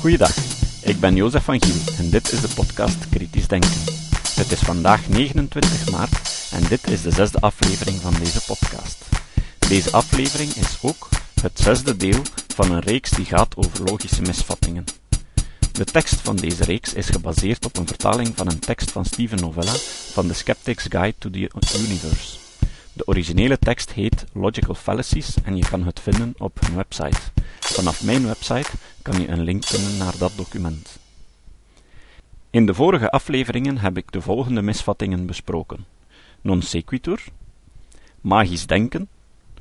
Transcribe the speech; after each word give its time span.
Goeiedag, 0.00 0.36
ik 0.82 1.00
ben 1.00 1.14
Jozef 1.14 1.44
van 1.44 1.62
Giel 1.62 1.94
en 1.98 2.10
dit 2.10 2.32
is 2.32 2.40
de 2.40 2.48
podcast 2.54 3.08
Kritisch 3.08 3.48
Denken. 3.48 3.80
Het 4.34 4.52
is 4.52 4.58
vandaag 4.58 5.08
29 5.08 5.90
maart 5.90 6.48
en 6.52 6.62
dit 6.68 6.90
is 6.90 7.02
de 7.02 7.10
zesde 7.10 7.40
aflevering 7.40 8.00
van 8.00 8.14
deze 8.14 8.40
podcast. 8.46 9.04
Deze 9.58 9.90
aflevering 9.90 10.52
is 10.54 10.78
ook 10.80 11.08
het 11.42 11.58
zesde 11.58 11.96
deel 11.96 12.22
van 12.54 12.72
een 12.72 12.80
reeks 12.80 13.10
die 13.10 13.24
gaat 13.24 13.56
over 13.56 13.84
logische 13.84 14.22
misvattingen. 14.22 14.84
De 15.72 15.84
tekst 15.84 16.20
van 16.20 16.36
deze 16.36 16.64
reeks 16.64 16.94
is 16.94 17.08
gebaseerd 17.08 17.64
op 17.64 17.76
een 17.76 17.86
vertaling 17.86 18.32
van 18.34 18.50
een 18.50 18.58
tekst 18.58 18.90
van 18.90 19.04
Steven 19.04 19.38
Novella 19.38 19.74
van 20.12 20.26
The 20.26 20.34
Skeptic's 20.34 20.86
Guide 20.88 21.14
to 21.18 21.30
the 21.30 21.50
Universe. 21.78 22.49
De 23.00 23.06
originele 23.06 23.58
tekst 23.58 23.92
heet 23.92 24.24
Logical 24.32 24.74
Fallacies 24.74 25.42
en 25.42 25.56
je 25.56 25.68
kan 25.68 25.84
het 25.84 26.00
vinden 26.00 26.34
op 26.38 26.60
hun 26.60 26.76
website. 26.76 27.20
Vanaf 27.60 28.04
mijn 28.04 28.26
website 28.26 28.70
kan 29.02 29.20
je 29.20 29.28
een 29.28 29.40
link 29.42 29.64
vinden 29.64 29.96
naar 29.96 30.18
dat 30.18 30.32
document. 30.36 30.98
In 32.50 32.66
de 32.66 32.74
vorige 32.74 33.10
afleveringen 33.10 33.78
heb 33.78 33.96
ik 33.96 34.12
de 34.12 34.20
volgende 34.20 34.62
misvattingen 34.62 35.26
besproken: 35.26 35.84
non 36.40 36.62
sequitur, 36.62 37.24
magisch 38.20 38.66
denken, 38.66 39.08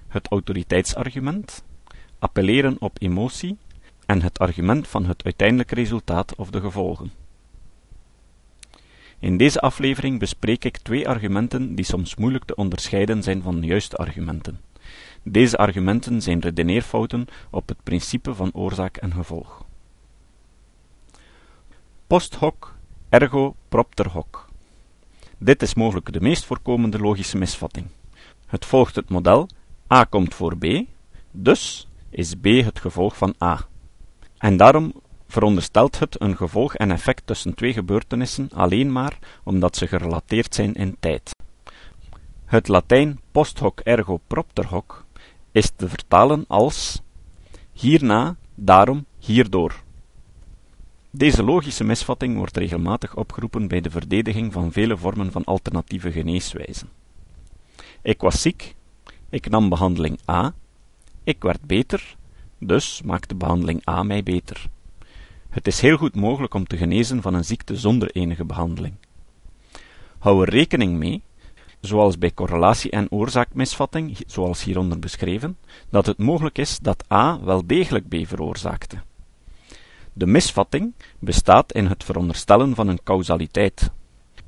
het 0.08 0.28
autoriteitsargument, 0.28 1.64
appelleren 2.20 2.76
op 2.80 2.98
emotie 3.02 3.58
en 4.06 4.22
het 4.22 4.40
argument 4.40 4.88
van 4.88 5.06
het 5.06 5.24
uiteindelijke 5.24 5.76
resultaat 5.76 6.36
of 6.36 6.50
de 6.50 6.60
gevolgen. 6.60 7.12
In 9.20 9.38
deze 9.38 9.60
aflevering 9.60 10.20
bespreek 10.20 10.66
ik 10.66 10.78
twee 10.78 11.08
argumenten 11.08 11.76
die 11.76 11.86
soms 11.86 12.16
moeilijk 12.16 12.46
te 12.46 12.56
onderscheiden 12.56 13.24
zijn 13.24 13.42
van 13.42 13.62
juiste 13.64 13.96
argumenten. 13.96 14.60
Deze 15.24 15.58
argumenten 15.58 16.22
zijn 16.22 16.40
redeneerfouten 16.40 17.28
op 17.50 17.68
het 17.68 17.84
principe 17.84 18.36
van 18.36 18.50
oorzaak 18.54 18.98
en 18.98 19.14
gevolg. 19.14 19.66
Post 22.08 22.36
hoc, 22.36 22.76
ergo 23.10 23.56
propter 23.70 24.10
hoc. 24.10 24.48
Dit 25.38 25.62
is 25.62 25.74
mogelijk 25.74 26.14
de 26.14 26.22
meest 26.22 26.46
voorkomende 26.46 27.00
logische 27.00 27.38
misvatting. 27.38 27.88
Het 28.46 28.66
volgt 28.66 28.96
het 28.96 29.10
model 29.10 29.50
A 29.94 30.04
komt 30.04 30.36
voor 30.36 30.58
B, 30.58 30.66
dus 31.32 31.88
is 32.10 32.36
B 32.36 32.46
het 32.46 32.80
gevolg 32.80 33.18
van 33.18 33.36
A. 33.44 33.68
En 34.38 34.58
daarom 34.58 34.94
veronderstelt 35.30 36.00
het 36.00 36.22
een 36.22 36.38
gevolg 36.38 36.76
en 36.76 36.92
effect 36.92 37.22
tussen 37.26 37.54
twee 37.54 37.74
gebeurtenissen 37.74 38.50
alleen 38.54 38.92
maar 38.92 39.20
omdat 39.44 39.76
ze 39.76 39.88
gerelateerd 39.88 40.56
zijn 40.56 40.74
in 40.74 40.96
tijd. 41.00 41.32
Het 42.46 42.68
Latijn 42.68 43.20
post 43.32 43.60
hoc 43.60 43.80
ergo 43.80 44.20
propter 44.28 44.68
hoc 44.68 45.06
is 45.52 45.72
te 45.76 45.90
vertalen 45.90 46.46
als 46.48 47.02
hierna, 47.72 48.36
daarom, 48.56 49.06
hierdoor. 49.20 49.82
Deze 51.12 51.44
logische 51.44 51.84
misvatting 51.84 52.38
wordt 52.38 52.58
regelmatig 52.58 53.16
opgeroepen 53.16 53.68
bij 53.68 53.82
de 53.82 53.90
verdediging 53.90 54.54
van 54.54 54.72
vele 54.72 54.98
vormen 54.98 55.32
van 55.32 55.44
alternatieve 55.44 56.12
geneeswijzen. 56.12 56.90
Ik 58.02 58.22
was 58.22 58.42
ziek, 58.42 58.76
ik 59.30 59.50
nam 59.50 59.70
behandeling 59.70 60.20
A, 60.30 60.54
ik 61.24 61.42
werd 61.42 61.62
beter, 61.62 62.16
dus 62.60 63.02
maakte 63.02 63.36
behandeling 63.36 63.88
A 63.90 64.04
mij 64.04 64.24
beter. 64.24 64.70
Het 65.50 65.68
is 65.68 65.82
heel 65.82 65.98
goed 65.98 66.16
mogelijk 66.16 66.54
om 66.54 66.68
te 66.68 66.78
genezen 66.78 67.22
van 67.22 67.34
een 67.34 67.46
ziekte 67.46 67.76
zonder 67.76 68.12
enige 68.12 68.46
behandeling. 68.46 68.94
Hou 70.18 70.42
er 70.42 70.50
rekening 70.50 70.98
mee, 70.98 71.22
zoals 71.80 72.18
bij 72.18 72.34
correlatie 72.34 72.92
en 72.92 73.12
oorzaakmisvatting, 73.12 74.18
zoals 74.28 74.64
hieronder 74.64 75.00
beschreven, 75.00 75.58
dat 75.90 76.06
het 76.06 76.18
mogelijk 76.18 76.58
is 76.58 76.80
dat 76.80 77.12
A 77.12 77.40
wel 77.44 77.68
degelijk 77.68 78.08
B 78.08 78.28
veroorzaakte. 78.28 78.98
De 80.14 80.26
misvatting 80.26 80.94
bestaat 81.20 81.74
in 81.74 81.86
het 81.86 82.04
veronderstellen 82.04 82.76
van 82.76 82.88
een 82.88 83.04
causaliteit. 83.04 83.92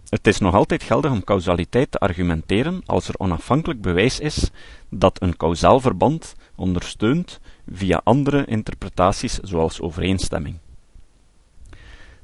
Het 0.10 0.28
is 0.28 0.40
nog 0.40 0.54
altijd 0.54 0.84
geldig 0.84 1.12
om 1.12 1.24
causaliteit 1.24 1.92
te 1.92 2.00
argumenteren 2.00 2.82
als 2.86 3.08
er 3.08 3.20
onafhankelijk 3.20 3.82
bewijs 3.82 4.20
is 4.20 4.50
dat 4.90 5.22
een 5.22 5.38
causaal 5.38 5.80
verband 5.80 6.36
ondersteunt 6.56 7.40
via 7.72 8.02
andere 8.04 8.46
interpretaties 8.46 9.34
zoals 9.34 9.82
overeenstemming. 9.82 10.58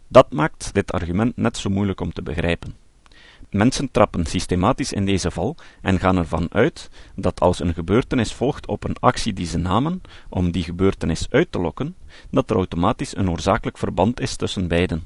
Dat 0.07 0.31
maakt 0.31 0.73
dit 0.73 0.91
argument 0.91 1.37
net 1.37 1.57
zo 1.57 1.69
moeilijk 1.69 2.01
om 2.01 2.13
te 2.13 2.21
begrijpen. 2.21 2.75
Mensen 3.49 3.91
trappen 3.91 4.25
systematisch 4.25 4.93
in 4.93 5.05
deze 5.05 5.31
val 5.31 5.55
en 5.81 5.99
gaan 5.99 6.17
ervan 6.17 6.47
uit 6.51 6.89
dat 7.15 7.39
als 7.39 7.59
een 7.59 7.73
gebeurtenis 7.73 8.33
volgt 8.33 8.67
op 8.67 8.83
een 8.83 8.99
actie 8.99 9.33
die 9.33 9.45
ze 9.45 9.57
namen 9.57 10.01
om 10.29 10.51
die 10.51 10.63
gebeurtenis 10.63 11.27
uit 11.29 11.51
te 11.51 11.59
lokken, 11.59 11.95
dat 12.29 12.49
er 12.49 12.55
automatisch 12.55 13.15
een 13.15 13.29
oorzakelijk 13.29 13.77
verband 13.77 14.19
is 14.19 14.35
tussen 14.35 14.67
beiden. 14.67 15.03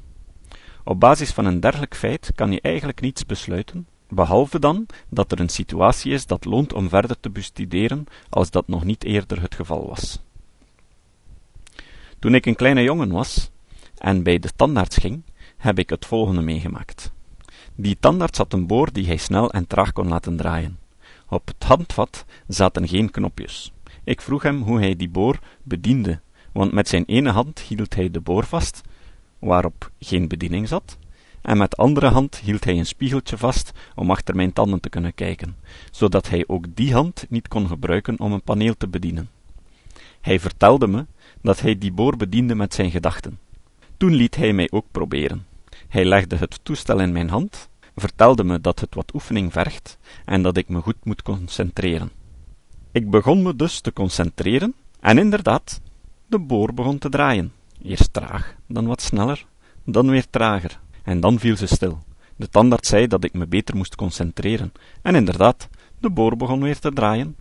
Op 0.84 1.00
basis 1.00 1.30
van 1.30 1.44
een 1.44 1.60
dergelijk 1.60 1.96
feit 1.96 2.32
kan 2.34 2.52
je 2.52 2.60
eigenlijk 2.60 3.00
niets 3.00 3.26
besluiten, 3.26 3.86
behalve 4.08 4.58
dan 4.58 4.86
dat 5.08 5.32
er 5.32 5.40
een 5.40 5.48
situatie 5.48 6.12
is 6.12 6.26
dat 6.26 6.44
loont 6.44 6.72
om 6.72 6.88
verder 6.88 7.20
te 7.20 7.30
bestuderen 7.30 8.04
als 8.28 8.50
dat 8.50 8.68
nog 8.68 8.84
niet 8.84 9.04
eerder 9.04 9.40
het 9.42 9.54
geval 9.54 9.86
was. 9.88 10.20
Toen 12.18 12.34
ik 12.34 12.46
een 12.46 12.54
kleine 12.54 12.82
jongen 12.82 13.10
was 13.10 13.51
en 14.02 14.22
bij 14.22 14.38
de 14.38 14.50
tandarts 14.56 14.96
ging, 14.96 15.22
heb 15.56 15.78
ik 15.78 15.90
het 15.90 16.06
volgende 16.06 16.42
meegemaakt. 16.42 17.12
Die 17.74 17.96
tandarts 18.00 18.38
had 18.38 18.52
een 18.52 18.66
boor 18.66 18.92
die 18.92 19.06
hij 19.06 19.16
snel 19.16 19.50
en 19.50 19.66
traag 19.66 19.92
kon 19.92 20.08
laten 20.08 20.36
draaien. 20.36 20.78
Op 21.28 21.46
het 21.46 21.64
handvat 21.64 22.24
zaten 22.48 22.88
geen 22.88 23.10
knopjes. 23.10 23.72
Ik 24.04 24.20
vroeg 24.20 24.42
hem 24.42 24.62
hoe 24.62 24.78
hij 24.78 24.96
die 24.96 25.08
boor 25.08 25.38
bediende, 25.62 26.20
want 26.52 26.72
met 26.72 26.88
zijn 26.88 27.04
ene 27.04 27.30
hand 27.30 27.60
hield 27.60 27.94
hij 27.94 28.10
de 28.10 28.20
boor 28.20 28.44
vast, 28.44 28.80
waarop 29.38 29.90
geen 29.98 30.28
bediening 30.28 30.68
zat, 30.68 30.98
en 31.42 31.58
met 31.58 31.70
de 31.70 31.76
andere 31.76 32.08
hand 32.08 32.36
hield 32.36 32.64
hij 32.64 32.78
een 32.78 32.86
spiegeltje 32.86 33.38
vast 33.38 33.72
om 33.94 34.10
achter 34.10 34.36
mijn 34.36 34.52
tanden 34.52 34.80
te 34.80 34.88
kunnen 34.88 35.14
kijken, 35.14 35.56
zodat 35.90 36.28
hij 36.28 36.44
ook 36.46 36.64
die 36.74 36.92
hand 36.92 37.26
niet 37.28 37.48
kon 37.48 37.66
gebruiken 37.66 38.20
om 38.20 38.32
een 38.32 38.42
paneel 38.42 38.74
te 38.76 38.88
bedienen. 38.88 39.30
Hij 40.20 40.40
vertelde 40.40 40.86
me 40.86 41.06
dat 41.40 41.60
hij 41.60 41.78
die 41.78 41.92
boor 41.92 42.16
bediende 42.16 42.54
met 42.54 42.74
zijn 42.74 42.90
gedachten. 42.90 43.38
Toen 44.02 44.14
liet 44.14 44.36
hij 44.36 44.52
mij 44.52 44.68
ook 44.70 44.86
proberen. 44.90 45.46
Hij 45.88 46.04
legde 46.04 46.36
het 46.36 46.60
toestel 46.62 47.00
in 47.00 47.12
mijn 47.12 47.28
hand, 47.28 47.68
vertelde 47.96 48.44
me 48.44 48.60
dat 48.60 48.80
het 48.80 48.94
wat 48.94 49.14
oefening 49.14 49.52
vergt 49.52 49.98
en 50.24 50.42
dat 50.42 50.56
ik 50.56 50.68
me 50.68 50.80
goed 50.80 51.04
moet 51.04 51.22
concentreren. 51.22 52.10
Ik 52.92 53.10
begon 53.10 53.42
me 53.42 53.56
dus 53.56 53.80
te 53.80 53.92
concentreren, 53.92 54.74
en 55.00 55.18
inderdaad, 55.18 55.80
de 56.26 56.38
boor 56.38 56.74
begon 56.74 56.98
te 56.98 57.08
draaien. 57.08 57.52
Eerst 57.82 58.12
traag, 58.12 58.54
dan 58.66 58.86
wat 58.86 59.02
sneller, 59.02 59.46
dan 59.84 60.10
weer 60.10 60.26
trager, 60.30 60.80
en 61.02 61.20
dan 61.20 61.38
viel 61.38 61.56
ze 61.56 61.66
stil. 61.66 61.98
De 62.36 62.48
tandarts 62.48 62.88
zei 62.88 63.06
dat 63.06 63.24
ik 63.24 63.32
me 63.32 63.46
beter 63.46 63.76
moest 63.76 63.94
concentreren, 63.94 64.72
en 65.02 65.14
inderdaad, 65.14 65.68
de 65.98 66.10
boor 66.10 66.36
begon 66.36 66.62
weer 66.62 66.78
te 66.78 66.92
draaien. 66.92 67.36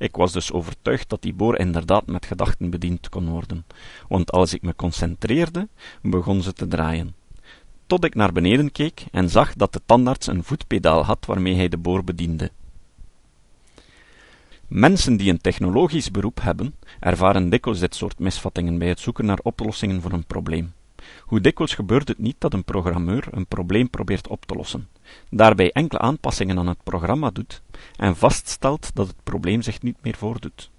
Ik 0.00 0.16
was 0.16 0.32
dus 0.32 0.52
overtuigd 0.52 1.08
dat 1.08 1.22
die 1.22 1.34
boor 1.34 1.58
inderdaad 1.58 2.06
met 2.06 2.26
gedachten 2.26 2.70
bediend 2.70 3.08
kon 3.08 3.28
worden, 3.28 3.64
want 4.08 4.32
als 4.32 4.54
ik 4.54 4.62
me 4.62 4.74
concentreerde, 4.76 5.68
begon 6.02 6.42
ze 6.42 6.52
te 6.52 6.66
draaien 6.66 7.14
tot 7.90 8.04
ik 8.04 8.14
naar 8.14 8.32
beneden 8.32 8.72
keek 8.72 9.04
en 9.10 9.30
zag 9.30 9.54
dat 9.54 9.72
de 9.72 9.80
tandarts 9.86 10.26
een 10.26 10.44
voetpedaal 10.44 11.04
had 11.04 11.26
waarmee 11.26 11.54
hij 11.54 11.68
de 11.68 11.76
boor 11.76 12.04
bediende. 12.04 12.50
Mensen 14.66 15.16
die 15.16 15.30
een 15.30 15.40
technologisch 15.40 16.10
beroep 16.10 16.40
hebben, 16.42 16.74
ervaren 17.00 17.50
dikwijls 17.50 17.80
dit 17.80 17.94
soort 17.94 18.18
misvattingen 18.18 18.78
bij 18.78 18.88
het 18.88 19.00
zoeken 19.00 19.26
naar 19.26 19.38
oplossingen 19.42 20.00
voor 20.00 20.12
een 20.12 20.24
probleem. 20.24 20.72
Hoe 21.20 21.40
dikwijls 21.40 21.74
gebeurt 21.74 22.08
het 22.08 22.18
niet 22.18 22.36
dat 22.38 22.52
een 22.52 22.64
programmeur 22.64 23.28
een 23.30 23.46
probleem 23.46 23.90
probeert 23.90 24.28
op 24.28 24.46
te 24.46 24.54
lossen, 24.54 24.88
daarbij 25.30 25.72
enkele 25.72 26.00
aanpassingen 26.00 26.58
aan 26.58 26.68
het 26.68 26.82
programma 26.82 27.30
doet 27.30 27.62
en 27.96 28.16
vaststelt 28.16 28.90
dat 28.94 29.06
het 29.06 29.22
probleem 29.22 29.62
zich 29.62 29.82
niet 29.82 29.96
meer 30.02 30.16
voordoet 30.16 30.70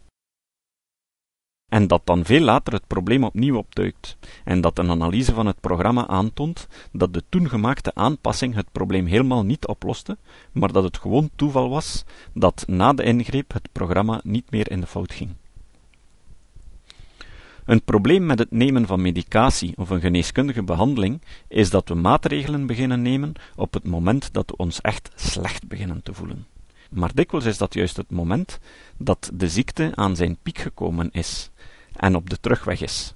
en 1.71 1.87
dat 1.87 2.01
dan 2.03 2.25
veel 2.25 2.41
later 2.41 2.73
het 2.73 2.87
probleem 2.87 3.23
opnieuw 3.23 3.57
opduikt, 3.57 4.17
en 4.43 4.61
dat 4.61 4.77
een 4.77 4.89
analyse 4.89 5.33
van 5.33 5.45
het 5.45 5.59
programma 5.59 6.07
aantoont 6.07 6.67
dat 6.91 7.13
de 7.13 7.23
toen 7.29 7.49
gemaakte 7.49 7.91
aanpassing 7.93 8.55
het 8.55 8.71
probleem 8.71 9.05
helemaal 9.05 9.43
niet 9.43 9.67
oploste, 9.67 10.17
maar 10.51 10.71
dat 10.71 10.83
het 10.83 10.97
gewoon 10.97 11.29
toeval 11.35 11.69
was 11.69 12.03
dat 12.33 12.63
na 12.67 12.93
de 12.93 13.03
ingreep 13.03 13.53
het 13.53 13.69
programma 13.71 14.21
niet 14.23 14.51
meer 14.51 14.71
in 14.71 14.79
de 14.79 14.87
fout 14.87 15.13
ging. 15.13 15.29
Een 17.71 17.83
probleem 17.83 18.25
met 18.25 18.39
het 18.39 18.51
nemen 18.51 18.87
van 18.87 19.01
medicatie 19.01 19.73
of 19.77 19.89
een 19.89 19.99
geneeskundige 19.99 20.63
behandeling 20.63 21.21
is 21.47 21.69
dat 21.69 21.89
we 21.89 21.95
maatregelen 21.95 22.65
beginnen 22.65 23.01
nemen 23.01 23.33
op 23.55 23.73
het 23.73 23.83
moment 23.83 24.33
dat 24.33 24.49
we 24.49 24.57
ons 24.57 24.81
echt 24.81 25.09
slecht 25.15 25.67
beginnen 25.67 26.03
te 26.03 26.13
voelen. 26.13 26.47
Maar 26.89 27.11
dikwijls 27.13 27.45
is 27.45 27.57
dat 27.57 27.73
juist 27.73 27.97
het 27.97 28.11
moment 28.11 28.59
dat 28.97 29.31
de 29.33 29.49
ziekte 29.49 29.91
aan 29.95 30.15
zijn 30.15 30.37
piek 30.43 30.57
gekomen 30.57 31.09
is 31.11 31.49
en 31.93 32.15
op 32.15 32.29
de 32.29 32.39
terugweg 32.39 32.81
is. 32.81 33.13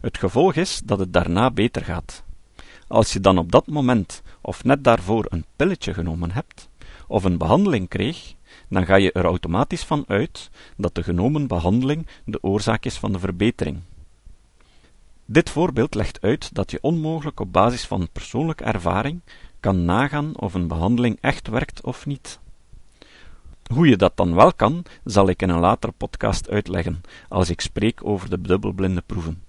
Het 0.00 0.18
gevolg 0.18 0.54
is 0.54 0.80
dat 0.84 0.98
het 0.98 1.12
daarna 1.12 1.50
beter 1.50 1.84
gaat. 1.84 2.24
Als 2.88 3.12
je 3.12 3.20
dan 3.20 3.38
op 3.38 3.52
dat 3.52 3.66
moment 3.66 4.22
of 4.40 4.64
net 4.64 4.84
daarvoor 4.84 5.26
een 5.28 5.44
pilletje 5.56 5.94
genomen 5.94 6.30
hebt, 6.30 6.68
of 7.06 7.24
een 7.24 7.38
behandeling 7.38 7.88
kreeg, 7.88 8.34
dan 8.68 8.86
ga 8.86 8.94
je 8.94 9.12
er 9.12 9.24
automatisch 9.24 9.84
van 9.84 10.04
uit 10.06 10.50
dat 10.76 10.94
de 10.94 11.02
genomen 11.02 11.46
behandeling 11.46 12.06
de 12.24 12.42
oorzaak 12.42 12.84
is 12.84 12.96
van 12.96 13.12
de 13.12 13.18
verbetering. 13.18 13.80
Dit 15.28 15.50
voorbeeld 15.50 15.94
legt 15.94 16.20
uit 16.20 16.54
dat 16.54 16.70
je 16.70 16.78
onmogelijk 16.80 17.40
op 17.40 17.52
basis 17.52 17.86
van 17.86 18.08
persoonlijke 18.12 18.64
ervaring 18.64 19.20
kan 19.60 19.84
nagaan 19.84 20.38
of 20.38 20.54
een 20.54 20.66
behandeling 20.66 21.18
echt 21.20 21.48
werkt 21.48 21.80
of 21.80 22.06
niet. 22.06 22.38
Hoe 23.72 23.88
je 23.88 23.96
dat 23.96 24.16
dan 24.16 24.34
wel 24.34 24.52
kan, 24.52 24.84
zal 25.04 25.28
ik 25.28 25.42
in 25.42 25.48
een 25.48 25.60
latere 25.60 25.92
podcast 25.96 26.50
uitleggen, 26.50 27.00
als 27.28 27.50
ik 27.50 27.60
spreek 27.60 28.00
over 28.04 28.30
de 28.30 28.40
dubbelblinde 28.40 29.02
proeven. 29.06 29.42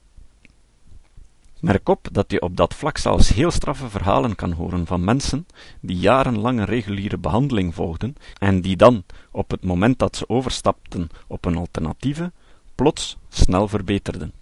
Merk 1.60 1.90
op 1.90 2.08
dat 2.12 2.32
je 2.32 2.42
op 2.42 2.58
dat 2.58 2.74
vlak 2.74 2.98
zelfs 2.98 3.30
heel 3.30 3.52
straffe 3.52 3.90
verhalen 3.90 4.36
kan 4.36 4.52
horen 4.52 4.86
van 4.86 5.04
mensen 5.04 5.48
die 5.80 5.98
jarenlang 5.98 6.60
een 6.60 6.66
reguliere 6.66 7.18
behandeling 7.18 7.76
volgden 7.76 8.16
en 8.40 8.62
die 8.62 8.76
dan, 8.76 9.04
op 9.32 9.52
het 9.52 9.64
moment 9.64 10.00
dat 10.00 10.16
ze 10.16 10.30
overstapten 10.30 11.10
op 11.28 11.46
een 11.46 11.58
alternatieve, 11.58 12.32
plots 12.76 13.18
snel 13.30 13.68
verbeterden. 13.68 14.34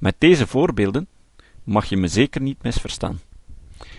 Met 0.00 0.14
deze 0.18 0.46
voorbeelden 0.46 1.06
mag 1.64 1.84
je 1.84 1.96
me 1.96 2.08
zeker 2.08 2.40
niet 2.40 2.62
misverstaan. 2.62 3.20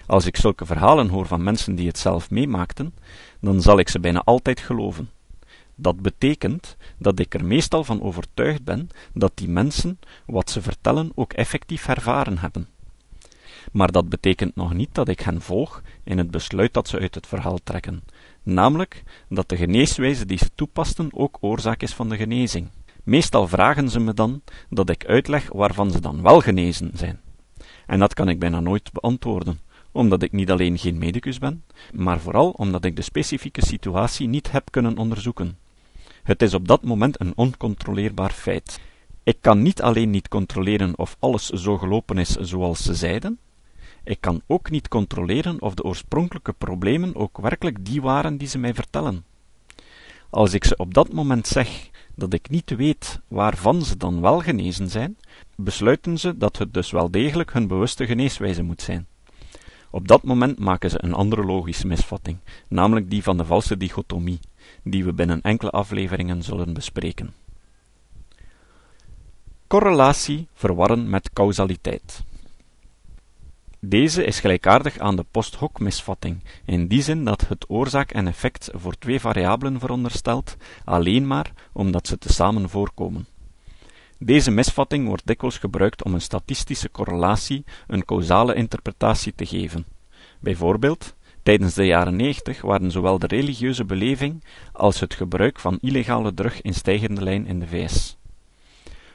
Als 0.06 0.25
ik 0.25 0.38
zulke 0.38 0.65
verhalen 0.65 1.09
hoor 1.09 1.25
van 1.25 1.44
mensen 1.44 1.75
die 1.75 1.88
het 1.88 1.98
zelf 1.98 2.30
meemaakten, 2.30 2.94
dan 3.39 3.62
zal 3.62 3.80
ik 3.80 3.89
ze 3.89 4.00
bijna 4.00 4.21
altijd 4.24 4.59
geloven. 4.59 5.09
Dat 5.75 6.01
betekent 6.01 6.77
dat 6.98 7.19
ik 7.19 7.33
er 7.33 7.45
meestal 7.45 7.83
van 7.83 8.01
overtuigd 8.01 8.63
ben 8.63 8.89
dat 9.13 9.31
die 9.36 9.50
mensen 9.50 10.00
wat 10.25 10.50
ze 10.50 10.62
vertellen 10.62 11.12
ook 11.15 11.33
effectief 11.33 11.88
ervaren 11.88 12.38
hebben. 12.38 12.68
Maar 13.71 13.92
dat 13.92 14.09
betekent 14.09 14.56
nog 14.56 14.74
niet 14.74 14.95
dat 14.95 15.07
ik 15.07 15.19
hen 15.19 15.42
volg 15.42 15.81
in 16.03 16.18
het 16.18 16.31
besluit 16.31 16.74
dat 16.74 16.88
ze 16.88 17.00
uit 17.00 17.15
het 17.15 17.27
verhaal 17.27 17.59
trekken, 17.63 18.03
namelijk 18.44 19.03
dat 19.30 19.50
de 19.50 19.57
geneeswijze 19.57 20.25
die 20.25 20.38
ze 20.38 20.50
toepasten 20.56 21.09
ook 21.12 21.38
oorzaak 21.42 21.81
is 21.81 21.94
van 21.94 22.09
de 22.09 22.18
genezing. 22.18 22.69
Meestal 23.03 23.48
vragen 23.48 23.89
ze 23.89 24.00
me 24.00 24.13
dan 24.13 24.42
dat 24.69 24.89
ik 24.89 25.06
uitleg 25.06 25.50
waarvan 25.53 25.92
ze 25.92 26.01
dan 26.01 26.21
wel 26.21 26.39
genezen 26.39 26.92
zijn. 26.94 27.19
En 27.86 28.00
dat 28.00 28.13
kan 28.13 28.30
ik 28.30 28.39
bijna 28.39 28.59
nooit 28.59 28.92
beantwoorden, 28.92 29.59
omdat 29.92 30.21
ik 30.21 30.31
niet 30.31 30.51
alleen 30.51 30.77
geen 30.77 30.98
medicus 30.98 31.39
ben, 31.39 31.63
maar 31.94 32.19
vooral 32.19 32.50
omdat 32.50 32.86
ik 32.86 32.95
de 32.95 33.01
specifieke 33.01 33.65
situatie 33.65 34.27
niet 34.27 34.51
heb 34.51 34.71
kunnen 34.71 34.98
onderzoeken. 34.98 35.57
Het 36.24 36.42
is 36.42 36.53
op 36.53 36.68
dat 36.68 36.83
moment 36.83 37.19
een 37.19 37.33
oncontroleerbaar 37.36 38.31
feit. 38.31 38.80
Ik 39.24 39.38
kan 39.42 39.62
niet 39.62 39.81
alleen 39.81 40.09
niet 40.09 40.27
controleren 40.27 40.98
of 40.98 41.15
alles 41.19 41.50
zo 41.50 41.77
gelopen 41.77 42.18
is 42.18 42.30
zoals 42.30 42.83
ze 42.83 42.95
zeiden, 42.95 43.39
ik 44.03 44.18
kan 44.21 44.42
ook 44.48 44.69
niet 44.69 44.88
controleren 44.88 45.62
of 45.62 45.74
de 45.74 45.83
oorspronkelijke 45.83 46.53
problemen 46.53 47.15
ook 47.15 47.38
werkelijk 47.38 47.86
die 47.86 48.01
waren 48.01 48.38
die 48.38 48.48
ze 48.48 48.57
mij 48.57 48.74
vertellen. 48.74 49.25
Als 50.30 50.53
ik 50.53 50.63
ze 50.63 50.77
op 50.77 50.94
dat 50.94 51.13
moment 51.13 51.48
zeg 51.48 51.89
dat 52.22 52.34
ik 52.34 52.50
niet 52.50 52.76
weet 52.76 53.20
waarvan 53.28 53.82
ze 53.82 53.98
dan 53.98 54.22
wel 54.22 54.40
genezen 54.40 54.90
zijn, 54.90 55.18
besluiten 55.56 56.18
ze 56.18 56.38
dat 56.38 56.58
het 56.58 56.74
dus 56.74 56.92
wel 56.92 57.12
degelijk 57.12 57.54
hun 57.54 57.68
bewuste 57.68 58.06
geneeswijze 58.06 58.64
moet 58.64 58.82
zijn. 58.82 59.08
Op 59.90 60.08
dat 60.08 60.24
moment 60.24 60.60
maken 60.60 60.90
ze 60.90 61.04
een 61.04 61.14
andere 61.14 61.44
logische 61.44 61.88
misvatting, 61.88 62.38
namelijk 62.68 63.10
die 63.10 63.24
van 63.24 63.38
de 63.38 63.46
valse 63.46 63.78
dichotomie, 63.78 64.40
die 64.84 65.06
we 65.06 65.14
binnen 65.14 65.42
enkele 65.42 65.72
afleveringen 65.72 66.44
zullen 66.44 66.74
bespreken. 66.74 67.34
Correlatie 69.68 70.48
verwarren 70.54 71.10
met 71.10 71.34
causaliteit. 71.34 72.24
Deze 73.86 74.24
is 74.24 74.39
gelijkaardig 74.39 75.00
aan 75.00 75.16
de 75.16 75.25
post-hoc 75.31 75.80
misvatting, 75.80 76.44
in 76.66 76.88
die 76.88 77.01
zin 77.01 77.25
dat 77.25 77.48
het 77.48 77.69
oorzaak 77.69 78.12
en 78.12 78.28
effect 78.28 78.69
voor 78.74 78.98
twee 78.98 79.19
variabelen 79.19 79.80
veronderstelt, 79.80 80.57
alleen 80.86 81.28
maar 81.28 81.51
omdat 81.72 82.07
ze 82.07 82.18
tezamen 82.18 82.69
voorkomen. 82.69 83.28
Deze 84.18 84.51
misvatting 84.51 85.07
wordt 85.07 85.28
dikwijls 85.28 85.57
gebruikt 85.57 86.04
om 86.04 86.13
een 86.13 86.22
statistische 86.22 86.92
correlatie 86.92 87.63
een 87.88 88.06
causale 88.06 88.54
interpretatie 88.54 89.36
te 89.36 89.45
geven. 89.45 89.86
Bijvoorbeeld, 90.39 91.16
tijdens 91.44 91.74
de 91.74 91.86
jaren 91.86 92.16
90 92.16 92.62
waren 92.62 92.92
zowel 92.92 93.19
de 93.19 93.27
religieuze 93.27 93.86
beleving 93.86 94.44
als 94.72 95.00
het 95.00 95.13
gebruik 95.13 95.60
van 95.60 95.77
illegale 95.81 96.34
drug 96.34 96.62
in 96.62 96.74
stijgende 96.74 97.24
lijn 97.24 97.45
in 97.45 97.60
de 97.60 97.68
VS. 97.68 98.18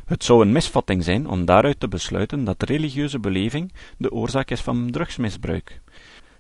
Het 0.07 0.25
zou 0.25 0.43
een 0.43 0.53
misvatting 0.53 1.05
zijn 1.05 1.29
om 1.29 1.45
daaruit 1.45 1.81
te 1.81 1.89
besluiten 1.89 2.45
dat 2.45 2.63
religieuze 2.63 3.19
beleving 3.19 3.73
de 3.99 4.13
oorzaak 4.13 4.51
is 4.51 4.61
van 4.61 4.91
drugsmisbruik. 4.91 5.81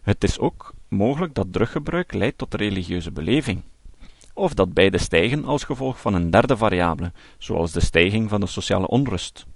Het 0.03 0.25
is 0.25 0.39
ook 0.39 0.75
mogelijk 0.89 1.35
dat 1.35 1.53
druggebruik 1.53 2.13
leidt 2.13 2.39
tot 2.39 2.55
religieuze 2.55 3.11
beleving 3.11 3.63
of 4.35 4.55
dat 4.55 4.73
beide 4.73 4.99
stijgen 4.99 5.45
als 5.45 5.65
gevolg 5.65 6.01
van 6.01 6.15
een 6.15 6.31
derde 6.31 6.57
variabele, 6.57 7.13
zoals 7.39 7.73
de 7.73 7.81
stijging 7.81 8.29
van 8.29 8.41
de 8.41 8.47
sociale 8.47 8.87
onrust, 8.87 9.47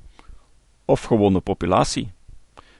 of 0.85 1.03
gewoon 1.03 1.33
de 1.33 1.41
populatie. 1.41 2.12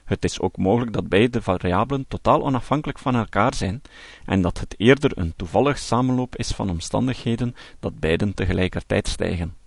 Het 0.05 0.23
is 0.23 0.39
ook 0.39 0.57
mogelijk 0.57 0.93
dat 0.93 1.09
beide 1.09 1.41
variabelen 1.41 2.05
totaal 2.07 2.43
onafhankelijk 2.43 2.99
van 2.99 3.15
elkaar 3.15 3.53
zijn 3.53 3.81
en 4.25 4.41
dat 4.41 4.59
het 4.59 4.75
eerder 4.77 5.11
een 5.17 5.33
toevallig 5.35 5.77
samenloop 5.77 6.35
is 6.35 6.51
van 6.51 6.69
omstandigheden 6.69 7.55
dat 7.79 7.99
beiden 7.99 8.33
tegelijkertijd 8.33 9.07
stijgen. 9.07 9.60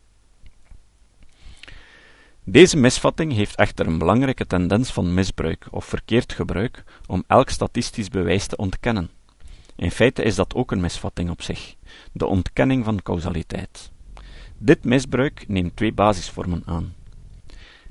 Deze 2.46 2.76
misvatting 2.76 3.32
heeft 3.32 3.56
echter 3.56 3.86
een 3.86 3.98
belangrijke 3.98 4.46
tendens 4.46 4.90
van 4.90 5.14
misbruik 5.14 5.66
of 5.70 5.84
verkeerd 5.84 6.32
gebruik 6.32 6.84
om 7.06 7.24
elk 7.26 7.48
statistisch 7.48 8.08
bewijs 8.08 8.46
te 8.46 8.56
ontkennen. 8.56 9.10
In 9.76 9.90
feite 9.90 10.22
is 10.22 10.34
dat 10.34 10.54
ook 10.54 10.72
een 10.72 10.80
misvatting 10.80 11.30
op 11.30 11.42
zich, 11.42 11.74
de 12.12 12.26
ontkenning 12.26 12.84
van 12.84 13.02
causaliteit. 13.02 13.90
Dit 14.58 14.84
misbruik 14.84 15.44
neemt 15.48 15.76
twee 15.76 15.92
basisvormen 15.92 16.62
aan. 16.66 16.94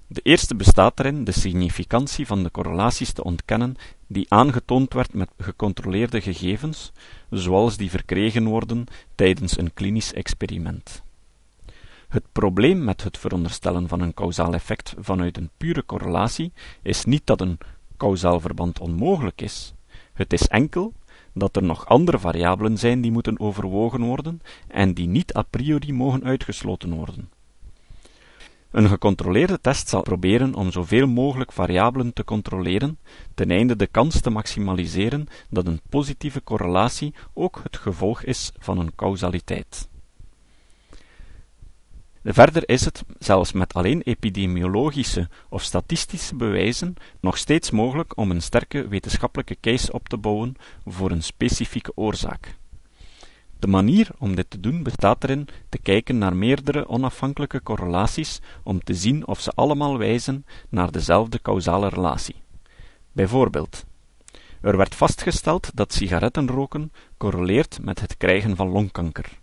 De 0.07 0.21
eerste 0.21 0.55
bestaat 0.55 0.99
erin 0.99 1.23
de 1.23 1.31
significantie 1.31 2.27
van 2.27 2.43
de 2.43 2.51
correlaties 2.51 3.11
te 3.11 3.23
ontkennen 3.23 3.75
die 4.07 4.25
aangetoond 4.29 4.93
werd 4.93 5.13
met 5.13 5.29
gecontroleerde 5.37 6.21
gegevens, 6.21 6.91
zoals 7.29 7.77
die 7.77 7.89
verkregen 7.89 8.45
worden 8.45 8.85
tijdens 9.15 9.57
een 9.57 9.73
klinisch 9.73 10.13
experiment. 10.13 11.03
Het 12.13 12.31
probleem 12.31 12.83
met 12.83 13.03
het 13.03 13.17
veronderstellen 13.17 13.87
van 13.87 14.01
een 14.01 14.13
causaal 14.13 14.53
effect 14.53 14.93
vanuit 14.97 15.37
een 15.37 15.49
pure 15.57 15.85
correlatie 15.85 16.53
is 16.81 17.05
niet 17.05 17.25
dat 17.25 17.41
een 17.41 17.57
causaal 17.97 18.39
verband 18.39 18.79
onmogelijk 18.79 19.41
is. 19.41 19.73
Het 20.13 20.33
is 20.33 20.47
enkel 20.47 20.93
dat 21.33 21.55
er 21.55 21.63
nog 21.63 21.85
andere 21.85 22.19
variabelen 22.19 22.77
zijn 22.77 23.01
die 23.01 23.11
moeten 23.11 23.39
overwogen 23.39 24.01
worden 24.01 24.41
en 24.67 24.93
die 24.93 25.07
niet 25.07 25.35
a 25.35 25.41
priori 25.41 25.93
mogen 25.93 26.23
uitgesloten 26.23 26.93
worden. 26.93 27.29
Een 28.71 28.87
gecontroleerde 28.87 29.61
test 29.61 29.89
zal 29.89 30.01
proberen 30.01 30.53
om 30.55 30.71
zoveel 30.71 31.07
mogelijk 31.07 31.51
variabelen 31.51 32.13
te 32.13 32.23
controleren, 32.23 32.97
ten 33.33 33.51
einde 33.51 33.75
de 33.75 33.87
kans 33.87 34.21
te 34.21 34.29
maximaliseren 34.29 35.27
dat 35.49 35.67
een 35.67 35.81
positieve 35.89 36.43
correlatie 36.43 37.13
ook 37.33 37.59
het 37.63 37.77
gevolg 37.77 38.23
is 38.23 38.51
van 38.59 38.77
een 38.77 38.95
causaliteit. 38.95 39.91
Verder 42.23 42.69
is 42.69 42.85
het, 42.85 43.03
zelfs 43.19 43.51
met 43.51 43.73
alleen 43.73 44.01
epidemiologische 44.01 45.29
of 45.49 45.63
statistische 45.63 46.35
bewijzen, 46.35 46.95
nog 47.19 47.37
steeds 47.37 47.71
mogelijk 47.71 48.17
om 48.17 48.31
een 48.31 48.41
sterke 48.41 48.87
wetenschappelijke 48.87 49.57
case 49.61 49.91
op 49.91 50.09
te 50.09 50.17
bouwen 50.17 50.55
voor 50.85 51.11
een 51.11 51.23
specifieke 51.23 51.91
oorzaak. 51.95 52.55
De 53.59 53.67
manier 53.67 54.09
om 54.19 54.35
dit 54.35 54.49
te 54.49 54.59
doen 54.59 54.83
bestaat 54.83 55.23
erin 55.23 55.47
te 55.69 55.77
kijken 55.77 56.17
naar 56.17 56.35
meerdere 56.35 56.87
onafhankelijke 56.87 57.63
correlaties 57.63 58.39
om 58.63 58.83
te 58.83 58.93
zien 58.93 59.27
of 59.27 59.39
ze 59.39 59.51
allemaal 59.55 59.97
wijzen 59.97 60.45
naar 60.69 60.91
dezelfde 60.91 61.41
causale 61.41 61.89
relatie. 61.89 62.35
Bijvoorbeeld, 63.11 63.85
er 64.61 64.77
werd 64.77 64.95
vastgesteld 64.95 65.71
dat 65.73 65.93
sigarettenroken 65.93 66.91
correleert 67.17 67.79
met 67.81 67.99
het 67.99 68.17
krijgen 68.17 68.55
van 68.55 68.69
longkanker. 68.69 69.41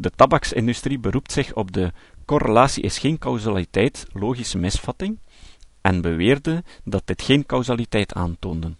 De 0.00 0.10
tabaksindustrie 0.10 0.98
beroept 0.98 1.32
zich 1.32 1.54
op 1.54 1.72
de 1.72 1.92
correlatie 2.30 2.82
is 2.82 2.98
geen 2.98 3.18
causaliteit 3.18 4.06
logische 4.12 4.58
misvatting 4.58 5.18
en 5.80 6.00
beweerde 6.00 6.62
dat 6.84 7.02
dit 7.04 7.22
geen 7.22 7.46
causaliteit 7.46 8.14
aantoonde. 8.14 8.74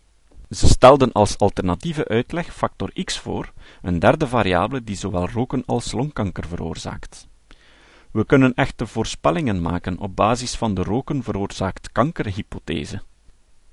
Ze 0.50 0.66
stelden 0.66 1.12
als 1.12 1.38
alternatieve 1.38 2.08
uitleg 2.08 2.54
factor 2.54 3.04
x 3.04 3.18
voor, 3.18 3.52
een 3.82 3.98
derde 3.98 4.26
variabele 4.26 4.84
die 4.84 4.96
zowel 4.96 5.28
roken 5.28 5.62
als 5.66 5.92
longkanker 5.92 6.46
veroorzaakt. 6.46 7.28
We 8.10 8.24
kunnen 8.24 8.54
echte 8.54 8.86
voorspellingen 8.86 9.62
maken 9.62 9.98
op 9.98 10.16
basis 10.16 10.54
van 10.54 10.74
de 10.74 10.82
roken 10.82 11.22
veroorzaakt 11.22 11.92
kankerhypothese. 11.92 13.02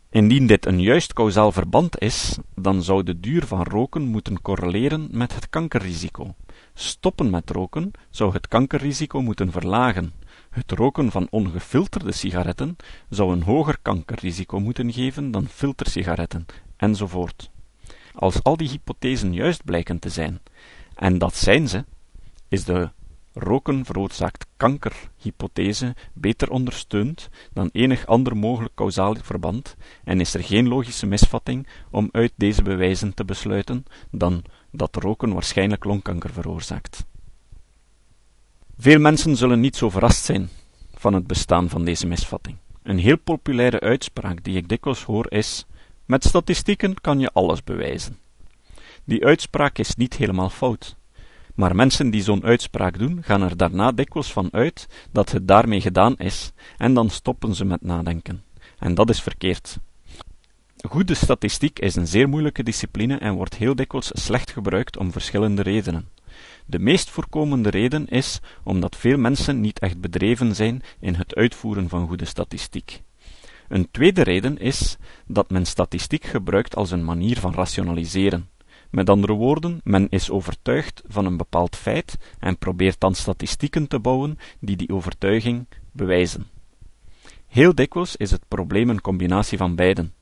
Indien 0.09 0.47
dit 0.47 0.65
een 0.65 0.81
juist 0.81 1.13
causaal 1.13 1.51
verband 1.51 1.99
is, 1.99 2.37
dan 2.55 2.83
zou 2.83 3.03
de 3.03 3.19
duur 3.19 3.45
van 3.45 3.63
roken 3.63 4.01
moeten 4.01 4.41
correleren 4.41 5.07
met 5.11 5.35
het 5.35 5.49
kankerrisico. 5.49 6.35
Stoppen 6.79 7.29
met 7.29 7.49
roken 7.49 7.91
zou 8.09 8.33
het 8.33 8.47
kankerrisico 8.47 9.21
moeten 9.21 9.51
verlagen. 9.51 10.13
Het 10.49 10.71
roken 10.71 11.11
van 11.11 11.27
ongefilterde 11.29 12.11
sigaretten 12.11 12.75
zou 13.09 13.31
een 13.31 13.43
hoger 13.43 13.77
kankerrisico 13.81 14.59
moeten 14.59 14.93
geven 14.93 15.31
dan 15.31 15.47
filtersigaretten, 15.47 16.45
enzovoort. 16.75 17.49
Als 18.13 18.43
al 18.43 18.57
die 18.57 18.69
hypothesen 18.69 19.33
juist 19.33 19.63
blijken 19.63 19.99
te 19.99 20.09
zijn, 20.09 20.39
en 20.95 21.17
dat 21.17 21.35
zijn 21.35 21.67
ze, 21.67 21.85
is 22.47 22.63
de 22.63 22.89
roken 23.33 23.85
veroorzaakt 23.85 24.45
kanker-hypothese 24.57 25.95
beter 26.13 26.49
ondersteund 26.49 27.29
dan 27.53 27.69
enig 27.71 28.05
ander 28.05 28.37
mogelijk 28.37 28.75
kausaal 28.75 29.15
verband 29.21 29.75
en 30.03 30.19
is 30.19 30.33
er 30.33 30.43
geen 30.43 30.67
logische 30.67 31.05
misvatting 31.05 31.67
om 31.91 32.09
uit 32.11 32.31
deze 32.35 32.61
bewijzen 32.61 33.13
te 33.13 33.25
besluiten 33.25 33.85
dan 34.11 34.43
dat 34.77 34.95
roken 34.95 35.33
waarschijnlijk 35.33 35.83
longkanker 35.83 36.33
veroorzaakt. 36.33 37.05
Veel 38.77 38.99
mensen 38.99 39.35
zullen 39.35 39.59
niet 39.59 39.75
zo 39.75 39.89
verrast 39.89 40.23
zijn 40.23 40.49
van 40.93 41.13
het 41.13 41.27
bestaan 41.27 41.69
van 41.69 41.85
deze 41.85 42.07
misvatting. 42.07 42.57
Een 42.83 42.99
heel 42.99 43.17
populaire 43.17 43.79
uitspraak 43.79 44.43
die 44.43 44.55
ik 44.55 44.69
dikwijls 44.69 45.03
hoor 45.03 45.31
is: 45.31 45.65
met 46.05 46.23
statistieken 46.23 47.01
kan 47.01 47.19
je 47.19 47.31
alles 47.33 47.63
bewijzen. 47.63 48.17
Die 49.03 49.25
uitspraak 49.25 49.77
is 49.77 49.95
niet 49.95 50.15
helemaal 50.15 50.49
fout. 50.49 50.95
Maar 51.55 51.75
mensen 51.75 52.09
die 52.09 52.23
zo'n 52.23 52.43
uitspraak 52.43 52.97
doen, 52.97 53.23
gaan 53.23 53.41
er 53.41 53.57
daarna 53.57 53.91
dikwijls 53.91 54.31
van 54.31 54.49
uit 54.51 54.87
dat 55.11 55.31
het 55.31 55.47
daarmee 55.47 55.81
gedaan 55.81 56.17
is, 56.17 56.51
en 56.77 56.93
dan 56.93 57.09
stoppen 57.09 57.55
ze 57.55 57.65
met 57.65 57.81
nadenken. 57.81 58.43
En 58.79 58.95
dat 58.95 59.09
is 59.09 59.21
verkeerd. 59.21 59.77
Goede 60.85 61.13
statistiek 61.13 61.79
is 61.79 61.95
een 61.95 62.07
zeer 62.07 62.29
moeilijke 62.29 62.63
discipline 62.63 63.17
en 63.17 63.33
wordt 63.33 63.55
heel 63.55 63.75
dikwijls 63.75 64.11
slecht 64.13 64.51
gebruikt 64.51 64.97
om 64.97 65.11
verschillende 65.11 65.61
redenen. 65.61 66.09
De 66.65 66.79
meest 66.79 67.09
voorkomende 67.09 67.69
reden 67.69 68.07
is 68.07 68.39
omdat 68.63 68.95
veel 68.95 69.17
mensen 69.17 69.61
niet 69.61 69.79
echt 69.79 70.01
bedreven 70.01 70.55
zijn 70.55 70.81
in 70.99 71.13
het 71.13 71.35
uitvoeren 71.35 71.89
van 71.89 72.07
goede 72.07 72.25
statistiek. 72.25 73.01
Een 73.67 73.91
tweede 73.91 74.21
reden 74.21 74.57
is 74.57 74.97
dat 75.27 75.49
men 75.49 75.65
statistiek 75.65 76.25
gebruikt 76.25 76.75
als 76.75 76.91
een 76.91 77.05
manier 77.05 77.39
van 77.39 77.53
rationaliseren. 77.53 78.49
Met 78.89 79.09
andere 79.09 79.33
woorden, 79.33 79.81
men 79.83 80.09
is 80.09 80.29
overtuigd 80.29 81.01
van 81.07 81.25
een 81.25 81.37
bepaald 81.37 81.75
feit 81.75 82.17
en 82.39 82.57
probeert 82.57 82.99
dan 82.99 83.15
statistieken 83.15 83.87
te 83.87 83.99
bouwen 83.99 84.37
die 84.59 84.75
die 84.75 84.93
overtuiging 84.93 85.65
bewijzen. 85.91 86.47
Heel 87.47 87.75
dikwijls 87.75 88.15
is 88.15 88.31
het 88.31 88.47
probleem 88.47 88.89
een 88.89 89.01
combinatie 89.01 89.57
van 89.57 89.75
beiden. 89.75 90.15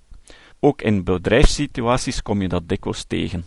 Ook 0.65 0.81
in 0.81 1.03
bedrijfssituaties 1.03 2.21
kom 2.21 2.41
je 2.41 2.47
dat 2.47 2.69
dikwijls 2.69 3.03
tegen. 3.03 3.45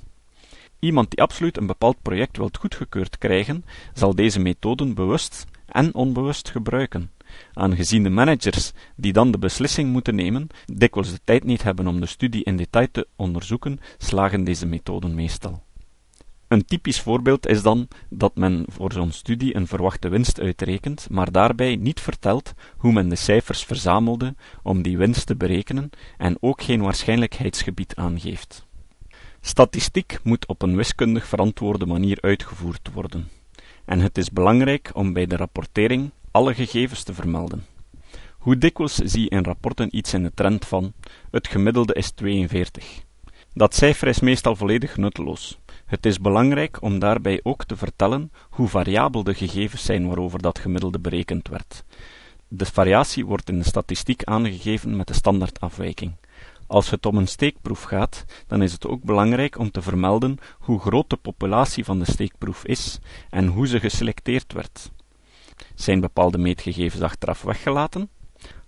Iemand 0.79 1.11
die 1.11 1.23
absoluut 1.23 1.57
een 1.57 1.67
bepaald 1.67 2.03
project 2.03 2.37
wilt 2.37 2.57
goedgekeurd 2.57 3.19
krijgen, 3.19 3.65
zal 3.95 4.15
deze 4.15 4.41
methoden 4.41 4.95
bewust 4.95 5.47
en 5.67 5.95
onbewust 5.95 6.51
gebruiken 6.51 7.11
aangezien 7.53 8.03
de 8.03 8.11
managers 8.11 8.73
die 8.97 9.13
dan 9.13 9.31
de 9.31 9.39
beslissing 9.39 9.93
moeten 9.93 10.15
nemen, 10.15 10.47
dikwijls 10.67 11.11
de 11.11 11.21
tijd 11.25 11.45
niet 11.45 11.63
hebben 11.63 11.87
om 11.87 12.01
de 12.01 12.07
studie 12.07 12.45
in 12.45 12.57
detail 12.57 12.89
te 12.93 13.07
onderzoeken, 13.17 13.81
slagen 13.99 14.45
deze 14.45 14.67
methoden 14.67 15.15
meestal. 15.15 15.63
Een 16.49 16.65
typisch 16.65 17.01
voorbeeld 17.01 17.47
is 17.47 17.63
dan 17.63 17.89
dat 18.11 18.37
men 18.37 18.65
voor 18.69 18.93
zo'n 18.93 19.13
studie 19.13 19.57
een 19.57 19.67
verwachte 19.67 20.09
winst 20.09 20.41
uitrekent, 20.41 21.07
maar 21.11 21.33
daarbij 21.33 21.77
niet 21.77 22.01
vertelt 22.01 22.53
hoe 22.77 22.93
men 22.93 23.09
de 23.09 23.17
cijfers 23.17 23.65
verzamelde 23.65 24.35
om 24.63 24.83
die 24.83 24.99
winst 24.99 25.27
te 25.27 25.37
berekenen 25.37 25.91
en 26.17 26.37
ook 26.41 26.63
geen 26.63 26.81
waarschijnlijkheidsgebied 26.81 27.97
aangeeft. 27.97 28.67
Statistiek 29.41 30.19
moet 30.23 30.47
op 30.47 30.63
een 30.63 30.77
wiskundig 30.77 31.27
verantwoorde 31.27 31.87
manier 31.87 32.19
uitgevoerd 32.21 32.89
worden, 32.93 33.29
en 33.85 34.01
het 34.01 34.19
is 34.19 34.31
belangrijk 34.31 34.91
om 34.93 35.13
bij 35.13 35.27
de 35.27 35.37
rapportering 35.37 36.11
alle 36.31 36.55
gegevens 36.55 37.03
te 37.03 37.15
vermelden. 37.15 37.67
Hoe 38.39 38.59
dikwijls 38.59 38.95
zie 38.95 39.23
je 39.23 39.29
in 39.29 39.45
rapporten 39.45 39.97
iets 39.97 40.15
in 40.15 40.23
de 40.23 40.33
trend 40.35 40.65
van 40.65 40.93
het 41.31 41.49
gemiddelde 41.49 41.95
is 41.95 42.11
42. 42.11 43.03
Dat 43.53 43.75
cijfer 43.75 44.09
is 44.09 44.21
meestal 44.21 44.57
volledig 44.57 44.97
nutteloos. 44.97 45.59
Het 45.89 46.07
is 46.07 46.21
belangrijk 46.21 46.83
om 46.83 46.99
daarbij 46.99 47.41
ook 47.43 47.65
te 47.65 47.77
vertellen 47.77 48.33
hoe 48.51 48.69
variabel 48.69 49.23
de 49.23 49.35
gegevens 49.35 49.85
zijn 49.85 50.07
waarover 50.07 50.43
dat 50.43 50.59
gemiddelde 50.59 50.99
berekend 50.99 51.49
werd. 51.49 51.85
De 52.49 52.67
variatie 52.67 53.27
wordt 53.27 53.49
in 53.49 53.59
de 53.59 53.65
statistiek 53.65 54.25
aangegeven 54.25 54.97
met 54.97 55.07
de 55.07 55.15
standaardafwijking. 55.15 56.17
Als 56.67 56.91
het 56.91 57.07
om 57.07 57.17
een 57.17 57.27
steekproef 57.27 57.83
gaat, 57.83 58.25
dan 58.47 58.63
is 58.63 58.73
het 58.73 58.87
ook 58.87 59.03
belangrijk 59.03 59.59
om 59.59 59.71
te 59.71 59.83
vermelden 59.83 60.39
hoe 60.59 60.81
groot 60.81 61.11
de 61.11 61.17
populatie 61.17 61.85
van 61.85 61.99
de 61.99 62.11
steekproef 62.11 62.65
is 62.65 62.99
en 63.31 63.47
hoe 63.47 63.67
ze 63.67 63.81
geselecteerd 63.81 64.53
werd. 64.53 64.91
Zijn 65.75 66.01
bepaalde 66.01 66.39
meetgegevens 66.39 67.03
achteraf 67.03 67.43
weggelaten? 67.43 68.11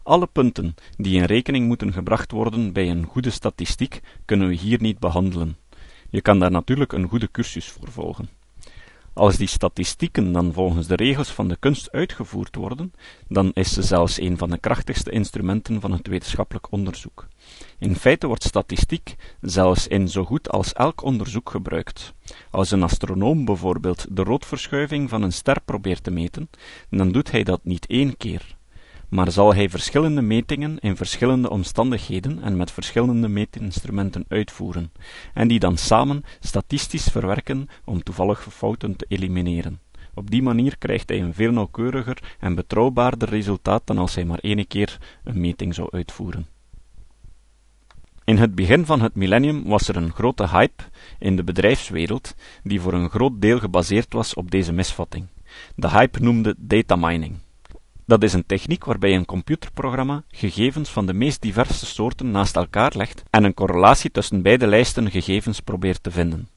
Alle 0.03 0.27
punten 0.27 0.75
die 0.97 1.17
in 1.17 1.25
rekening 1.25 1.67
moeten 1.67 1.93
gebracht 1.93 2.31
worden 2.31 2.73
bij 2.73 2.91
een 2.91 3.05
goede 3.05 3.31
statistiek 3.31 4.01
kunnen 4.25 4.49
we 4.49 4.55
hier 4.55 4.81
niet 4.81 4.99
behandelen. 4.99 5.57
Je 6.11 6.21
kan 6.21 6.39
daar 6.39 6.51
natuurlijk 6.51 6.93
een 6.93 7.09
goede 7.09 7.31
cursus 7.31 7.69
voor 7.69 7.91
volgen. 7.91 8.29
Als 9.13 9.37
die 9.37 9.47
statistieken 9.47 10.33
dan 10.33 10.53
volgens 10.53 10.87
de 10.87 10.97
regels 10.97 11.31
van 11.31 11.49
de 11.49 11.57
kunst 11.57 11.93
uitgevoerd 11.93 12.55
worden, 12.55 12.93
dan 13.29 13.51
is 13.55 13.73
ze 13.73 13.83
zelfs 13.83 14.21
een 14.21 14.39
van 14.39 14.51
de 14.51 14.59
krachtigste 14.59 15.11
instrumenten 15.11 15.81
van 15.81 15.93
het 15.93 16.07
wetenschappelijk 16.07 16.73
onderzoek. 16.73 17.27
In 17.79 17.97
feite 17.97 18.27
wordt 18.27 18.45
statistiek 18.45 19.15
zelfs 19.41 19.87
in 19.87 20.09
zo 20.09 20.25
goed 20.25 20.51
als 20.51 20.73
elk 20.73 21.03
onderzoek 21.03 21.51
gebruikt. 21.51 22.13
Als 22.51 22.71
een 22.71 22.83
astronoom 22.83 23.45
bijvoorbeeld 23.45 24.07
de 24.11 24.23
roodverschuiving 24.23 25.09
van 25.09 25.23
een 25.23 25.33
ster 25.33 25.61
probeert 25.65 26.03
te 26.03 26.11
meten, 26.11 26.51
dan 26.91 27.13
doet 27.13 27.31
hij 27.31 27.43
dat 27.43 27.61
niet 27.63 27.87
één 27.87 28.17
keer, 28.17 28.57
maar 29.11 29.31
zal 29.31 29.55
hij 29.55 29.69
verschillende 29.69 30.23
metingen 30.23 30.79
in 30.79 30.97
verschillende 30.97 31.51
omstandigheden 31.51 32.43
en 32.43 32.57
met 32.57 32.71
verschillende 32.71 33.29
meetinstrumenten 33.29 34.25
uitvoeren, 34.29 34.93
en 35.35 35.49
die 35.49 35.59
dan 35.59 35.77
samen 35.77 36.25
statistisch 36.41 37.09
verwerken 37.09 37.69
om 37.85 38.03
toevallige 38.03 38.51
fouten 38.51 38.97
te 38.97 39.07
elimineren. 39.09 39.81
Op 40.15 40.31
die 40.31 40.43
manier 40.43 40.79
krijgt 40.79 41.09
hij 41.09 41.21
een 41.21 41.35
veel 41.35 41.53
nauwkeuriger 41.53 42.37
en 42.39 42.55
betrouwbaarder 42.55 43.29
resultaat 43.29 43.83
dan 43.85 43.99
als 43.99 44.15
hij 44.15 44.25
maar 44.25 44.39
één 44.39 44.67
keer 44.67 44.99
een 45.25 45.41
meting 45.41 45.75
zou 45.75 45.89
uitvoeren. 45.91 46.47
In 48.25 48.39
het 48.39 48.55
begin 48.55 48.87
van 48.87 49.01
het 49.01 49.15
millennium 49.15 49.65
was 49.65 49.89
er 49.89 49.97
een 49.97 50.13
grote 50.13 50.49
hype 50.49 50.83
in 51.19 51.37
de 51.37 51.45
bedrijfswereld 51.45 52.35
die 52.63 52.81
voor 52.81 52.93
een 52.93 53.11
groot 53.11 53.41
deel 53.41 53.59
gebaseerd 53.59 54.13
was 54.13 54.35
op 54.35 54.51
deze 54.51 54.73
misvatting. 54.73 55.27
De 55.75 55.89
hype 55.89 56.21
noemde 56.21 56.55
data 56.59 56.97
mining. 56.97 57.39
Dat 58.11 58.23
is 58.23 58.33
een 58.33 58.47
techniek 58.47 58.85
waarbij 58.85 59.15
een 59.15 59.25
computerprogramma 59.25 60.23
gegevens 60.29 60.91
van 60.91 61.07
de 61.07 61.13
meest 61.13 61.43
diverse 61.43 61.87
soorten 61.87 62.31
naast 62.31 62.57
elkaar 62.57 62.93
legt 62.97 63.23
en 63.31 63.45
een 63.45 63.55
correlatie 63.55 64.11
tussen 64.11 64.43
beide 64.43 64.67
lijsten 64.67 65.11
gegevens 65.11 65.61
probeert 65.61 66.03
te 66.03 66.11
vinden. 66.11 66.49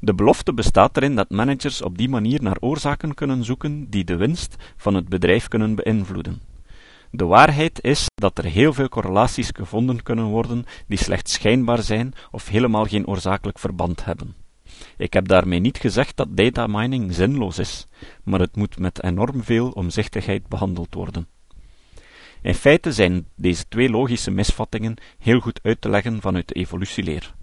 De 0.00 0.14
belofte 0.14 0.54
bestaat 0.54 0.96
erin 0.96 1.14
dat 1.14 1.30
managers 1.30 1.82
op 1.82 1.98
die 1.98 2.08
manier 2.08 2.42
naar 2.42 2.56
oorzaken 2.60 3.14
kunnen 3.14 3.44
zoeken 3.44 3.90
die 3.90 4.04
de 4.04 4.16
winst 4.16 4.56
van 4.76 4.94
het 4.94 5.08
bedrijf 5.08 5.48
kunnen 5.48 5.74
beïnvloeden. 5.74 6.42
De 7.10 7.24
waarheid 7.24 7.80
is 7.80 8.06
dat 8.14 8.38
er 8.38 8.44
heel 8.44 8.72
veel 8.72 8.88
correlaties 8.88 9.50
gevonden 9.52 10.02
kunnen 10.02 10.24
worden 10.24 10.64
die 10.86 10.98
slechts 10.98 11.32
schijnbaar 11.32 11.82
zijn 11.82 12.14
of 12.30 12.48
helemaal 12.48 12.84
geen 12.84 13.06
oorzakelijk 13.06 13.58
verband 13.58 14.04
hebben. 14.04 14.41
Ik 14.96 15.12
heb 15.12 15.28
daarmee 15.28 15.58
niet 15.58 15.78
gezegd 15.78 16.16
dat 16.16 16.36
data 16.36 16.66
mining 16.66 17.14
zinloos 17.14 17.58
is, 17.58 17.86
maar 18.24 18.40
het 18.40 18.56
moet 18.56 18.78
met 18.78 19.02
enorm 19.02 19.42
veel 19.42 19.70
omzichtigheid 19.70 20.48
behandeld 20.48 20.94
worden. 20.94 21.26
In 22.42 22.54
feite 22.54 22.92
zijn 22.92 23.26
deze 23.34 23.68
twee 23.68 23.90
logische 23.90 24.30
misvattingen 24.30 24.96
heel 25.18 25.40
goed 25.40 25.60
uit 25.62 25.80
te 25.80 25.88
leggen 25.88 26.20
vanuit 26.20 26.48
de 26.48 26.54
evolutieleer. 26.54 27.34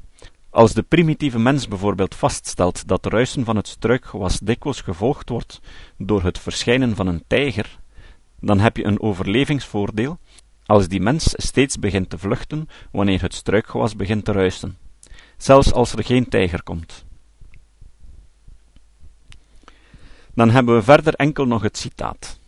Als 0.50 0.74
de 0.74 0.84
primitieve 0.84 1.40
mens 1.40 1.68
bijvoorbeeld 1.68 2.16
vaststelt 2.16 2.88
dat 2.88 3.04
de 3.04 3.10
ruisen 3.10 3.46
van 3.46 3.56
het 3.56 3.68
struikgewas 3.68 4.40
dikwijls 4.40 4.82
gevolgd 4.82 5.30
wordt 5.30 5.62
door 5.98 6.24
het 6.24 6.40
verschijnen 6.40 6.96
van 6.96 7.08
een 7.08 7.24
tijger, 7.28 7.80
dan 8.40 8.60
heb 8.60 8.78
je 8.78 8.86
een 8.86 9.02
overlevingsvoordeel 9.02 10.20
als 10.66 10.88
die 10.88 11.02
mens 11.02 11.34
steeds 11.38 11.80
begint 11.80 12.10
te 12.10 12.18
vluchten 12.18 12.68
wanneer 12.92 13.22
het 13.22 13.34
struikgewas 13.34 13.96
begint 13.96 14.26
te 14.26 14.32
ruisen, 14.32 14.78
zelfs 15.38 15.74
als 15.74 15.94
er 15.94 16.04
geen 16.04 16.30
tijger 16.30 16.64
komt. 16.64 17.06
Dan 20.40 20.50
hebben 20.50 20.76
we 20.76 20.82
verder 20.82 21.14
enkel 21.14 21.46
nog 21.46 21.62
het 21.62 21.78
citaat. 21.78 22.40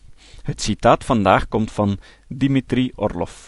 Het 0.41 0.61
citaat 0.61 1.03
vandaag 1.03 1.47
komt 1.47 1.71
van 1.71 1.99
Dimitri 2.27 2.91
Orlov. 2.95 3.47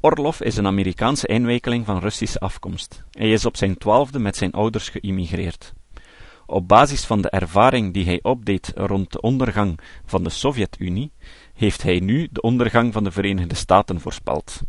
Orlov 0.00 0.40
is 0.40 0.56
een 0.56 0.66
Amerikaanse 0.66 1.26
inwijkeling 1.26 1.86
van 1.86 1.98
Russische 1.98 2.38
afkomst. 2.38 3.02
Hij 3.10 3.32
is 3.32 3.44
op 3.44 3.56
zijn 3.56 3.78
twaalfde 3.78 4.18
met 4.18 4.36
zijn 4.36 4.52
ouders 4.52 4.88
geïmigreerd. 4.88 5.72
Op 6.46 6.68
basis 6.68 7.04
van 7.04 7.20
de 7.20 7.30
ervaring 7.30 7.94
die 7.94 8.04
hij 8.04 8.18
opdeed 8.22 8.72
rond 8.74 9.12
de 9.12 9.20
ondergang 9.20 9.80
van 10.04 10.24
de 10.24 10.30
Sovjet-Unie, 10.30 11.12
heeft 11.54 11.82
hij 11.82 11.98
nu 12.00 12.28
de 12.30 12.40
ondergang 12.40 12.92
van 12.92 13.04
de 13.04 13.10
Verenigde 13.10 13.54
Staten 13.54 14.00
voorspeld. 14.00 14.60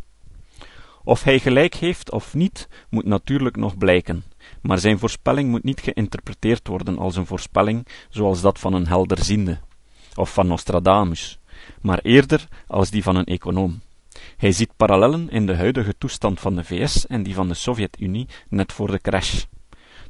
Of 1.04 1.22
hij 1.22 1.38
gelijk 1.38 1.74
heeft 1.74 2.10
of 2.12 2.34
niet, 2.34 2.68
moet 2.90 3.06
natuurlijk 3.06 3.56
nog 3.56 3.78
blijken, 3.78 4.24
maar 4.62 4.78
zijn 4.78 4.98
voorspelling 4.98 5.50
moet 5.50 5.62
niet 5.62 5.80
geïnterpreteerd 5.80 6.68
worden 6.68 6.98
als 6.98 7.16
een 7.16 7.26
voorspelling 7.26 7.86
zoals 8.08 8.40
dat 8.40 8.58
van 8.58 8.72
een 8.72 8.86
helderziende, 8.86 9.58
of 10.14 10.32
van 10.32 10.46
Nostradamus, 10.46 11.38
maar 11.80 11.98
eerder 11.98 12.48
als 12.66 12.90
die 12.90 13.02
van 13.02 13.16
een 13.16 13.24
econoom. 13.24 13.80
Hij 14.36 14.52
ziet 14.52 14.76
parallellen 14.76 15.30
in 15.30 15.46
de 15.46 15.56
huidige 15.56 15.94
toestand 15.98 16.40
van 16.40 16.54
de 16.54 16.64
VS 16.64 17.06
en 17.06 17.22
die 17.22 17.34
van 17.34 17.48
de 17.48 17.54
Sovjet-Unie 17.54 18.28
net 18.48 18.72
voor 18.72 18.90
de 18.90 19.00
crash. 19.00 19.44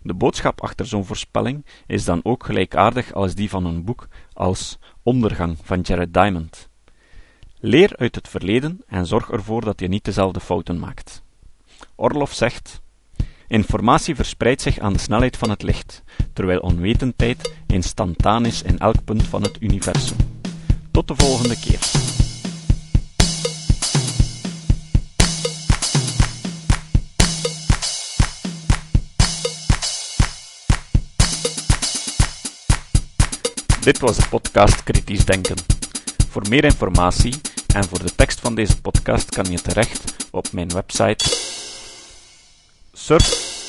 De 0.02 0.14
boodschap 0.14 0.62
achter 0.62 0.86
zo'n 0.86 1.04
voorspelling 1.04 1.66
is 1.86 2.04
dan 2.04 2.20
ook 2.22 2.44
gelijkaardig 2.44 3.12
als 3.12 3.34
die 3.34 3.50
van 3.50 3.64
een 3.64 3.84
boek 3.84 4.08
als 4.32 4.78
Ondergang 5.02 5.56
van 5.62 5.80
Jared 5.80 6.14
Diamond. 6.14 6.68
Leer 7.60 7.96
uit 7.96 8.14
het 8.14 8.28
verleden 8.28 8.80
en 8.86 9.06
zorg 9.06 9.30
ervoor 9.30 9.64
dat 9.64 9.80
je 9.80 9.88
niet 9.88 10.04
dezelfde 10.04 10.40
fouten 10.40 10.78
maakt. 10.78 11.22
Orloff 11.94 12.34
zegt: 12.34 12.81
Informatie 13.52 14.14
verspreidt 14.14 14.62
zich 14.62 14.78
aan 14.78 14.92
de 14.92 14.98
snelheid 14.98 15.36
van 15.36 15.50
het 15.50 15.62
licht, 15.62 16.02
terwijl 16.32 16.60
onwetendheid 16.60 17.54
instantaan 17.66 18.46
is 18.46 18.62
in 18.62 18.78
elk 18.78 19.04
punt 19.04 19.22
van 19.22 19.42
het 19.42 19.56
universum. 19.60 20.16
Tot 20.90 21.08
de 21.08 21.14
volgende 21.16 21.58
keer. 21.58 21.78
Dit 33.80 33.98
was 33.98 34.16
de 34.16 34.28
podcast 34.30 34.82
Kritisch 34.82 35.24
Denken. 35.24 35.56
Voor 36.28 36.48
meer 36.48 36.64
informatie 36.64 37.34
en 37.74 37.84
voor 37.84 37.98
de 37.98 38.14
tekst 38.14 38.40
van 38.40 38.54
deze 38.54 38.80
podcast 38.80 39.28
kan 39.28 39.44
je 39.50 39.60
terecht 39.60 40.28
op 40.30 40.52
mijn 40.52 40.68
website 40.68 41.24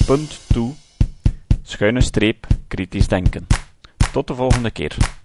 surf.to 0.06 0.76
schuine 1.64 2.02
streep 2.02 2.48
kritisch 2.68 3.08
denken. 3.08 3.48
Tot 4.12 4.28
de 4.28 4.36
volgende 4.36 4.72
keer. 4.72 5.23